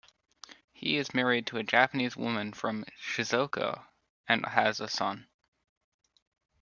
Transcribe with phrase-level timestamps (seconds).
[0.73, 3.85] He is married to a Japanese woman from Shizuoka
[4.27, 5.27] and has a son.